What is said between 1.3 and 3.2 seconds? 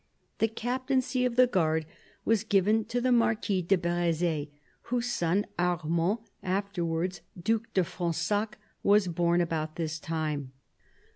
the guard was given to the